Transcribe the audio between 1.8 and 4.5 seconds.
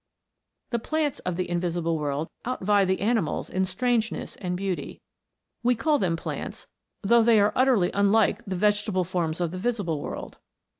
world outvie the ani mals in strangeness